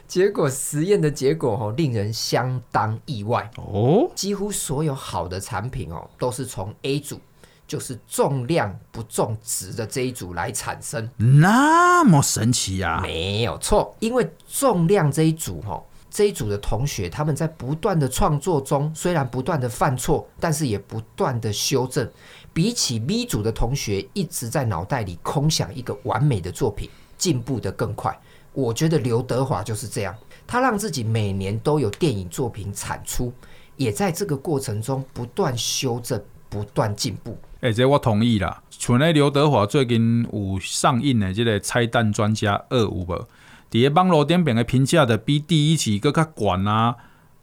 [0.08, 4.10] 结果实验的结果哦，令人相当意外哦。
[4.16, 7.20] 几乎所有好的产品哦，都是从 A 组，
[7.68, 11.08] 就是重量不重质的这一组来产生。
[11.18, 13.00] 那么神奇呀？
[13.04, 22.10] 没有错，因为重量这一组哦，这一组的同学他们在不断的创作中，虽然不断的犯错，但是也不断的修正。
[22.54, 28.18] 比起 B 组的同学一直在脑袋里空想一个完美的作品，进步得更快。
[28.52, 30.16] 我觉得刘德华就是这样，
[30.48, 33.32] 他让自己每年都有电影作品产出，
[33.76, 37.38] 也在这个过程中不断修正、不断进步。
[37.60, 38.62] 哎、欸，这我同意啦。
[38.70, 43.28] 像咧刘德华最近有上映的这个《拆弹专家二》有无？
[43.72, 46.96] 伫个网络顶边的评价的比第一集更加高啊！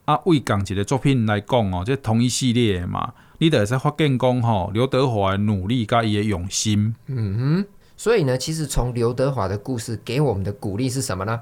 [0.04, 6.94] 啊，为讲一个作品来讲哦，这同一系列的嘛，你得在发现讲吼，刘德华的努力加伊的用心。
[7.06, 7.66] 嗯哼。
[7.96, 11.40] 所以呢，其实从刘德华的故事给我们的鼓励是什么呢？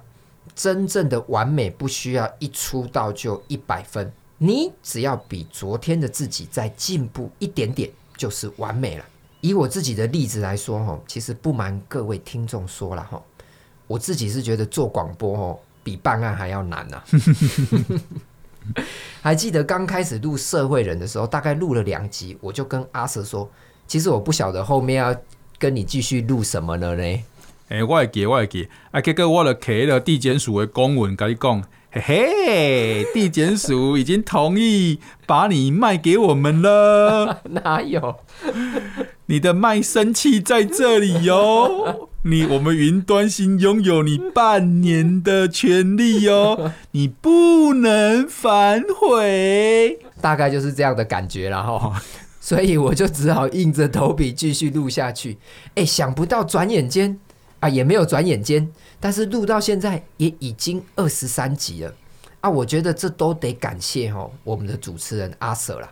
[0.55, 7.91] 真正的完美不需要一出道就一百分，你只要比昨天的自己再进步一点点，
[8.23, 9.05] 就是完美了。
[9.41, 13.21] 以我自己的例子来说，哈，其实不瞒各位听众说了，哈，
[13.89, 17.03] 我自己是觉得做广播，哦，比办案还要难呐。
[19.21, 23.51] 还记得刚开始录社会人的时候，大概录了两集，我就跟阿 Sir 说，
[23.89, 25.15] 其实我不晓得后面要。
[25.59, 27.05] 跟你继续录什么了呢？
[27.69, 28.69] 哎、欸，我会记，我会记。
[28.91, 31.63] 啊，结果我就摕了地检署的公文跟你讲，
[31.95, 37.43] 嘿嘿，地检署已经同意把你卖给我们了。
[37.53, 38.17] 哪有？
[39.27, 42.09] 你的卖身契在这里哟、哦。
[42.25, 49.99] 你我们云端新拥有你半年的权利哟、哦，你不能反悔。
[50.23, 52.01] 大概就是这样的感觉了哈。
[52.41, 55.37] 所以我就只好硬着头皮继续录下去。
[55.75, 57.21] 哎，想不到转眼间
[57.63, 61.95] 啊，也没有转眼间，但是录到现在也已经二十三集了
[62.41, 62.51] 啊！
[62.51, 65.89] 我觉得这都得感谢哦，我们的主持人阿 Sir 啦。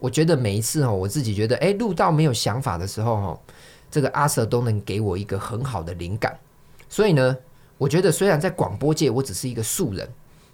[0.00, 3.40] 我觉得每一次哦，我自己觉得哎，录到没有想法的时候哦，
[3.88, 6.36] 这个阿 Sir 都能给我一个很好的灵感。
[6.88, 7.36] 所以呢，
[7.78, 10.08] 我觉得虽然在广播界我只是一个素人，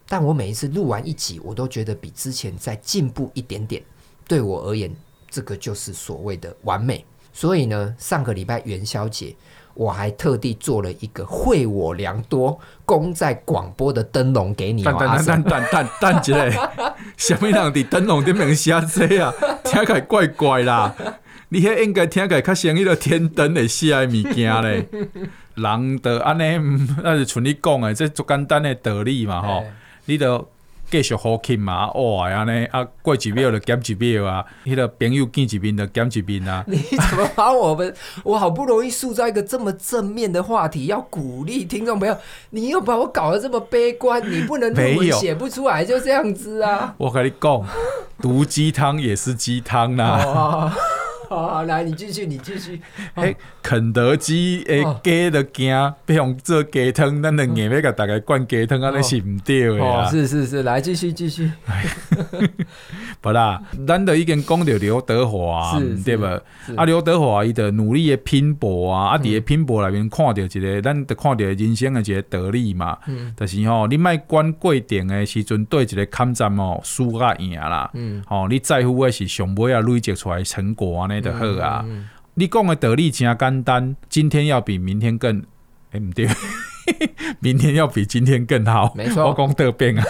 [0.06, 3.82] 但我每一次录完一集，我都觉得比之前再进步一点点。
[4.28, 4.94] 对我而言，
[5.30, 7.02] 这个就是所谓的完美。
[7.32, 9.34] 所以呢，上个礼拜元宵节，
[9.74, 14.82] 我还特地做了一个惠我良多供在广播的灯笼给你。
[14.82, 16.72] 等等等等等等，一下，
[17.18, 19.32] 什么人伫灯笼顶面写这啊？
[19.64, 20.94] 听起来怪怪啦！
[21.48, 24.88] 你迄应该听起来较像迄个天灯的写物件咧。
[25.54, 29.64] 人的安尼，那是像你讲的，这足简单的道理嘛吼。
[30.06, 30.48] 你都。
[30.94, 31.90] 继续好听嘛？
[31.90, 34.44] 哇，安尼啊，过几秒就减几秒啊！
[34.64, 36.62] 迄个朋友见几面就减几面啊！
[36.70, 37.92] 你怎么把我们？
[38.22, 42.16] 我好不容易塑造一个这么正面的话题，要鼓励听众朋友，
[42.50, 46.94] 你又把我搞得这么悲观，你不能论文写不出来，就这样子啊！
[46.96, 47.66] 我跟你讲，
[48.22, 50.72] 毒鸡汤也是鸡汤啦。
[51.28, 52.80] 好，好，来，你继续，你继续。
[53.14, 60.10] 哎、哦，肯德基诶，鸡的惊，不用做鸡汤，咱的硬要给大家灌鸡汤，安尼是唔对的啊。
[60.10, 61.50] 是是是，来继续继续。
[63.20, 66.40] 不 啦，咱都已经讲到刘德华，对吧？
[66.76, 72.98] 啊，刘德华伊的努力的拼搏啊，啊，伫个拼搏内面看到一个，咱得看到人生的一个道理嘛。
[73.06, 73.32] 嗯。
[73.36, 77.90] 就是吼，你卖管过程的时阵对一个抗战哦，输甲赢啦。
[77.94, 78.22] 嗯。
[78.26, 81.82] 吼，你在乎的是上尾啊累积出来的成果安尼就好啊。
[81.84, 85.38] 嗯嗯、你讲的道理真简单，今天要比明天更，
[85.92, 86.28] 哎、欸，唔对，
[87.40, 88.92] 明天要比今天更好。
[88.94, 89.28] 没错。
[89.28, 90.04] 我讲得变啊。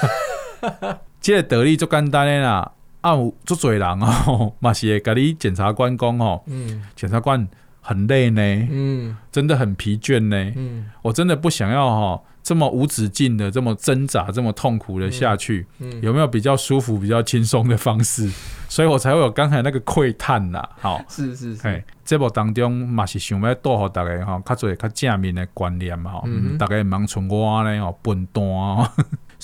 [1.21, 2.73] 这个道理足简单的啦。
[3.01, 7.47] 啊，有足多人哦， 嘛是会甲你检察官讲哦，嗯，检察官
[7.83, 8.41] 很累呢，
[8.71, 18.31] 嗯，真的很疲倦呢，嗯，我真的不想要哈这么无止境的这么挣扎，这么痛苦的下去，嗯，有没有比较舒服、比较轻松的方式？
[18.69, 28.43] 所以我才会有刚才那个窥探呐，好，是是是，节目当中嘛是想要带给大家哈，较做较正面的观念嘛，嗯，大家忙从我呢哦笨蛋。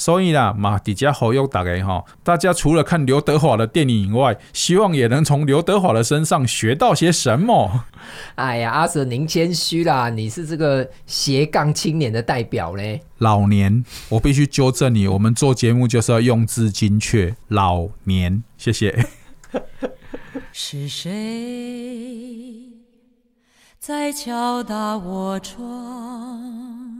[0.01, 7.85] 所以啦，嘛，底下好友大家哈，大家除了看刘德华的电影以外，希望也能从刘德华的身上学到些什么。
[8.37, 13.03] 哎呀，阿 Sir 您谦虚啦，你是这个斜杠青年的代表嘞。
[13.19, 17.37] 老年，我必须纠正你，我们做节目就是要用字精确。
[17.49, 19.05] 老年，谢谢。
[20.51, 21.11] 是谁
[23.79, 27.00] 在敲打我窗？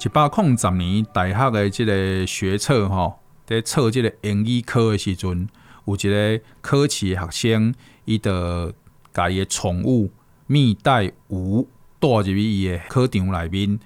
[0.00, 5.48] 一百零十年大学的这个学测吼，在测这个英语科的时阵，
[5.86, 7.74] 有一个考试学生，
[8.04, 8.72] 伊就
[9.12, 10.08] 把伊的宠物
[10.46, 11.66] 蜜袋鼯
[11.98, 13.80] 带入去伊的考场内面，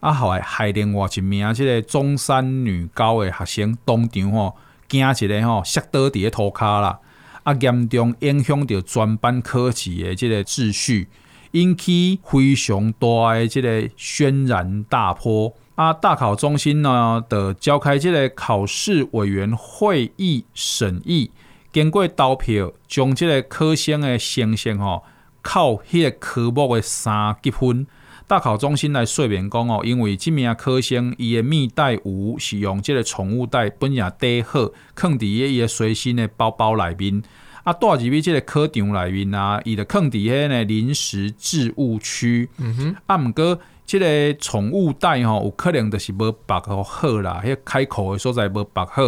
[0.00, 4.56] 啊，后来害另外一名这个中山女高的学生当场吼
[4.86, 6.98] 惊一个吼，摔倒伫个涂骹啦，
[7.42, 11.08] 啊，严重影响到全班考试的这个秩序。
[11.54, 15.92] 引起非常大的这个轩然大波啊！
[15.92, 21.30] 大考中心呢的召开这个考试委员会议审议，
[21.72, 25.04] 经过投票，将这个考生的成绩吼
[25.42, 27.86] 扣迄个科目的三级分。
[28.26, 37.22] 大考中心来说明讲哦，因为这名考生伊的蜜袋鼯是用这个宠物袋本也戴好，放伫伊个随身的包包内面。
[37.64, 42.48] 啊，带入去即个考场内面啊，伊就放伫迄个临时置物区。
[42.58, 42.96] 嗯哼。
[43.06, 49.02] 啊，毋过即个宠物袋吼，有可能就是无绑好啦，迄个开口的所在无绑好，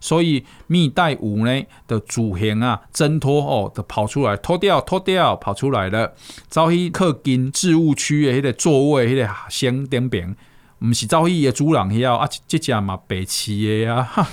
[0.00, 6.12] 所以蜜袋鼯呢的主行啊挣脱哦，就跑出来脱掉脱掉跑出来了，
[6.48, 10.34] 走去靠近置物区的迄个座位，迄个学生顶边，
[10.80, 14.28] 毋是走去伊的主人遐啊，即只嘛白痴的啊！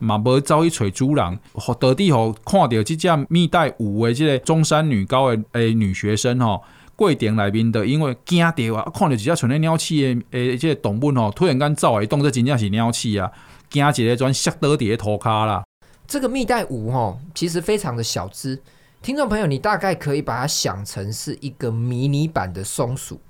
[0.00, 6.62] 嘛无走去找主人，互到底吼看到即只蜜袋鼯的即个中山女高的诶女学生吼，
[6.96, 13.30] 过程内面的因为惊到啊，看到一只像咧鸟鼠的诶即个动物吼，突然间走来动，作真正是鸟鼠啊，
[13.68, 15.62] 惊一个转摔倒伫个涂骹啦。
[16.08, 18.60] 这个蜜袋鼯吼，其实非常的小只，
[19.00, 23.20] 听众朋友，你大概可以把它想成是一个迷你版的松鼠，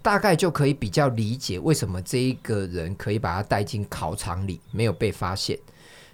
[0.00, 5.58] 大概就可以比较理解为什么这一个人可以把它带进考场里，没有被发现。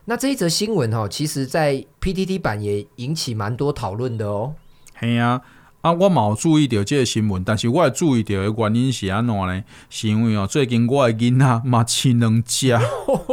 [0.07, 4.55] 那这一则新闻哈，其实，在 PTT 版也引起蛮多讨论的哦。
[4.95, 5.41] 嘿啊，
[5.81, 9.65] 啊，我冇注意到这个新闻，但是我注意到的原因是安怎呢？
[9.89, 12.79] 是因为哦，最近我的囡仔嘛饲两只，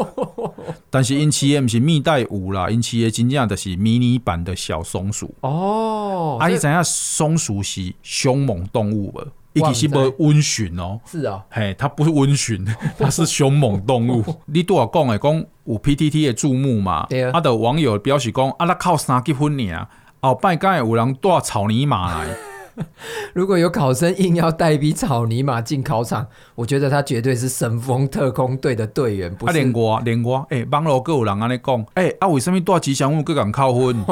[0.90, 6.38] 但是因饲的毋是蜜袋鼯啦，因饲的真正就是迷你版的小松鼠哦。
[6.40, 9.28] 啊，你知影松鼠是凶猛动物无？
[9.54, 12.66] 伊其实无温驯哦，是啊，嘿，它不是温驯，
[12.98, 14.24] 它是凶猛动物。
[14.48, 17.06] 你拄仔讲诶，讲有 PTT 的注目嘛？
[17.10, 19.88] 对啊，啊，的网友表示讲，啊，那靠三级分尔，
[20.22, 22.28] 后摆敢会有人带草泥马来。
[23.36, 26.26] 如果有考生硬要带一匹草泥马进考场，
[26.56, 29.36] 我觉得他绝对是神风特工队的队员。
[29.36, 34.06] 不是，连我连我，哎，网络各有人安尼讲，诶、欸，啊，为什么带吉祥物阁敢扣分？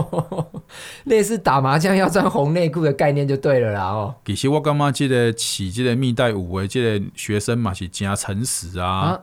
[1.05, 4.15] 类似打麻将要穿红内裤的概念就对了啦哦。
[4.25, 8.87] 其实我感觉这个起这个蜜袋鼯的这个学生嘛是真诚实啊。
[8.87, 9.19] 啊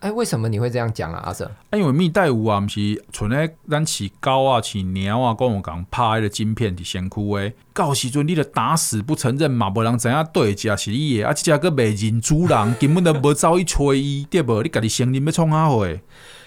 [0.00, 1.50] 哎，为什么你会这样讲啊，阿 Sir？
[1.72, 7.52] 因为蜜袋鼯啊，毋是纯咧咱饲狗啊、饲猫啊，讲有讲拍迄个晶片伫身躯诶。
[7.74, 14.62] 到时阵你著打死不承认嘛，无人知影对只是你诶，啊，这只阁未认主人，根本都无走去找伊，对无？
[14.62, 15.88] 你家己承认要创啥货？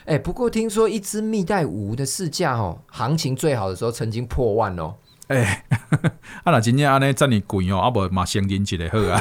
[0.06, 4.96] 哎，不过听说一只蜜袋鼯的市价哦，行情最好的时候曾经破万哦。
[5.28, 5.64] 哎，
[6.44, 9.20] 啊，那真正安尼遮尔贵哦，啊不嘛先认一个好啊。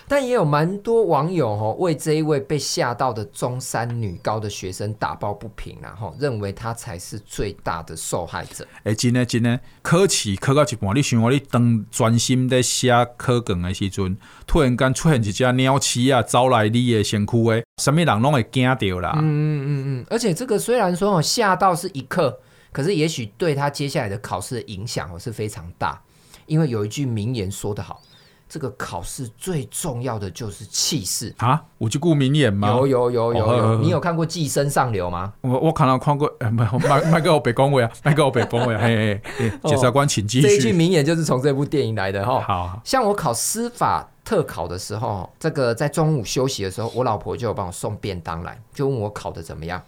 [0.07, 8.67] 但也有蛮多网友哦，为这一位被吓到的中山女高的学生打抱不平，然后认为她才是最大的受害者。
[8.79, 19.15] 哎、欸，真的真的，考试考到一半，你想我你当专心在写考卷的时阵，突然间出现一只鸟鼠啊，招来你的身躯诶，什么人拢会惊到啦？
[19.17, 22.39] 嗯嗯嗯嗯，而且这个虽然说哦吓到是一刻，
[22.73, 26.01] 可是也许对他接下来的考试的影响哦是非常大，
[26.47, 28.03] 因为有一句名言说得好。
[28.49, 31.61] 这个考试最重要的就是气势啊！
[31.79, 32.69] 我去顾名言吗？
[32.69, 35.33] 有有有有有，哦、你有看过《寄生上流》吗？
[35.41, 40.47] 我我看到看过，哎，麦麦麦克我别讲话啊，麦克我别讲话，嘿嘿，检察官请继续。
[40.47, 42.41] 这一句名言就是从这部电影来的哈。
[42.41, 49.83] 好，像我考司法特考的时候，这个在中午休息的时候，我老婆就有帮我送便当来，就问我考的怎么样。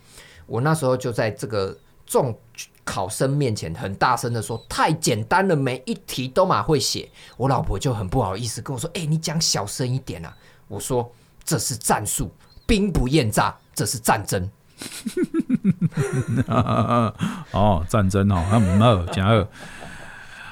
[0.46, 2.36] 我那时候就在这个重。
[2.86, 7.06] 考生面前很大声的说：“太简单了，每一题都嘛会写。”
[7.36, 10.34] 我老婆就很不好意思跟我说：“哎、你讲小声一点啊！”
[10.68, 11.12] 我说
[11.44, 12.30] ：“这是战术，
[12.64, 14.48] 兵不厌诈，这是战争。
[17.50, 19.32] ”哦，战争哦，那唔好，真好。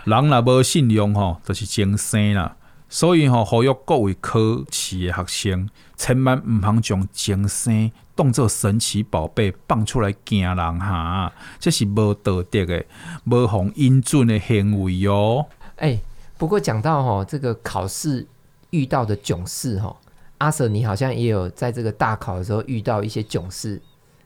[0.04, 2.56] 人若无信用吼，就是精生啦。
[2.88, 4.38] 所以吼，呼吁各位考
[4.70, 12.84] 试的学生，千万唔通将精生当作神奇宝贝放出来惊人哈，这是无道德的、
[13.24, 15.46] 无奉英俊的行为哟、哦。
[15.76, 16.00] 哎、欸，
[16.38, 18.26] 不过讲到吼这个考试
[18.70, 19.96] 遇到的囧事吼，
[20.38, 23.82] 阿 Sir 你好像也有在这个大考的时候遇到一些囧事，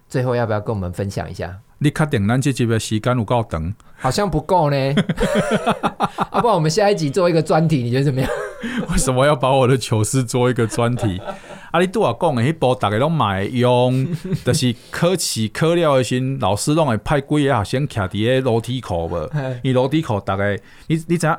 [0.08, 1.58] 最后要不要跟我们分享一下？
[1.78, 3.72] 你确定咱这集的时间有够长？
[3.96, 4.76] 好像不够呢。
[6.32, 8.28] 要 不然我们下一集做一个专题，你觉得怎么样？
[8.90, 11.20] 为什么要把我的糗事做一个专题？
[11.70, 14.06] 啊，你拄啊讲诶，迄部逐个拢嘛会用，
[14.44, 19.30] 就是考试考了诶时阵，老师拢会派几个学生徛伫个楼梯口无？
[19.62, 20.52] 伊楼梯口逐个，
[20.86, 21.36] 你你知影？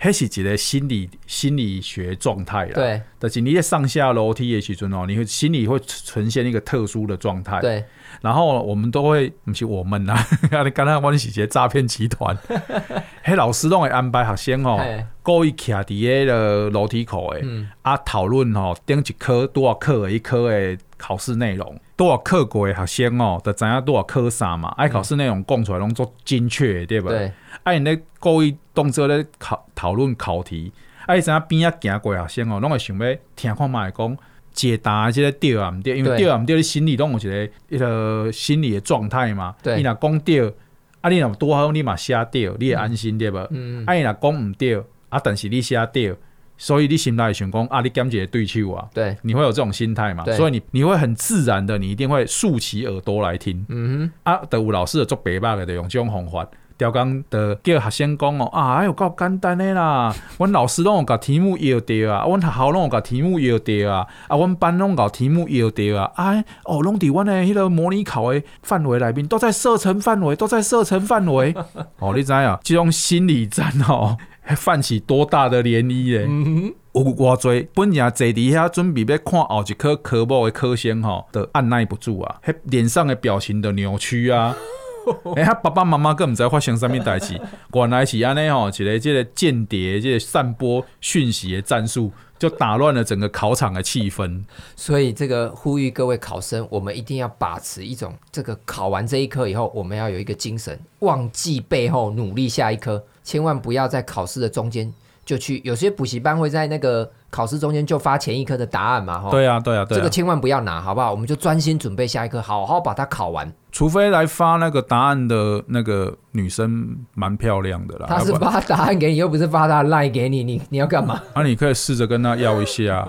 [0.00, 2.72] 迄是一个心理心理学状态啦。
[2.74, 7.58] 对，就是你在上下楼梯的时阵哦，你会心里会呈现一个特殊的状态。
[7.60, 7.82] 对，
[8.20, 10.22] 然后我们都会，不是我们啦，
[10.62, 12.36] 你刚才我是一个诈骗集团，
[13.24, 14.78] 迄老师拢会安排学生哦，
[15.24, 27.32] 故意徛伫个楼梯口诶，嗯、啊讨论吼顶一科多少课一科诶考试内容，多少课过诶学生哦，就知影多少科啥嘛，爱考试内容讲出来拢足精确，对不对？
[27.62, 30.70] 哎，你故意动作咧考讨论考题，
[31.06, 34.16] 哎，怎啊边啊行过学生哦，拢会想要听看卖，讲
[34.52, 39.54] 解答即个对啊毋对，因为对啊毋对，你心里拢有一个一个心理的状态嘛。
[39.62, 40.54] 对，伊若讲对，
[41.00, 43.38] 啊，你若拄好，你嘛写对，你会安心对无？
[43.50, 43.84] 嗯嗯。
[43.86, 44.82] 啊，伊若讲毋对，
[45.14, 46.14] 啊，但是你写对，
[46.56, 48.88] 所以你心内想讲啊，你减一个对手啊。
[48.92, 50.24] 对，你会有这种心态嘛？
[50.36, 53.64] 所以你你会很自然的，你一定会竖起耳朵来听。
[53.68, 54.32] 嗯哼。
[54.32, 56.46] 啊，都有老师的做白目的，用这种方法。
[56.76, 71.54] 调工的叫学生讲哦，啊，还有够简单的啦， 阮老师拢有甲题目要着啊，阮学校拢有甲题目要着啊，啊，阮班拢有题目要着啊，哎，哦，拢伫阮的迄个模拟考的范围内面，都在射程范围，都在射程范围。
[72.00, 74.18] 哦，你知影，这种心理战哦，
[74.56, 76.74] 泛起多大的涟漪嘞？
[76.94, 84.56] 有偌济本人坐伫遐准备要看后一科科目的科生吼，都按捺不住啊，迄脸上的表情都扭曲啊。
[85.36, 87.38] 哎、欸，他爸爸妈妈更毋知发生啥物代志，
[87.74, 94.42] 原来是安尼吼，一个这个间谍，这个散播讯息的战术，就打乱了整个考场的气氛。
[94.74, 104.92] 所以，这个呼吁各位考生，我们一定要把持一种，这个考完这一科以后，我们要有一个精神，忘记背后，努力下一科，千万不要在考试的中间
[105.24, 105.60] 就去。
[105.64, 107.10] 有些补习班会在那个。
[107.34, 109.28] 考试中间就发前一科的答案嘛，哈。
[109.28, 109.98] 对啊，对啊，对啊。
[109.98, 111.10] 这个千万不要拿，好不好？
[111.10, 113.52] 我们就专心准备下一科，好好把它考完。
[113.72, 118.06] 除非来发那个答案的那个女生蛮漂亮的啦。
[118.08, 121.20] 她是发答案给你，又不是发他赖给你，你你要干嘛？
[121.34, 123.04] 啊，你可以试着跟他要一下。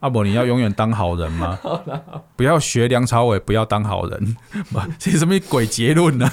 [0.00, 1.58] 阿 伯，你要永远当好人吗？
[2.34, 4.36] 不要学梁朝伟，不要当好人。
[4.98, 6.26] 这什么鬼结论呢？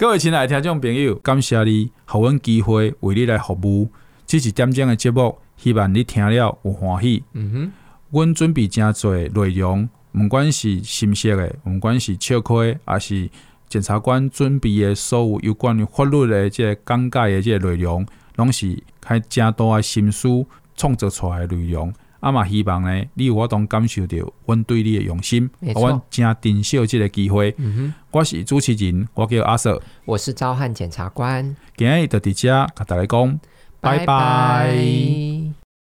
[0.00, 3.90] 各位亲爱的听众朋友，感谢你，给阮机会为你来服务，
[4.26, 5.36] 这是点钟的节目。
[5.58, 7.22] 希望你听了有欢喜。
[7.34, 7.72] 嗯哼，
[8.08, 13.28] 阮准备真侪内容，毋管是新色的，毋管是笑亏，还是
[13.68, 21.92] 检察官准备的所有有关于法律的这个讲解的这个内容，拢是开真多的心思创作出来的内容。
[22.20, 27.54] 啊嘛，希望呢，你有法当感受到阮对你的用心，没错，阮真珍惜这个机会。
[27.58, 31.56] 嗯，我是主持人，我叫阿 Sir，我是召汉检察官。
[31.76, 33.40] 今日就伫遮甲大家讲，
[33.80, 35.59] 拜拜。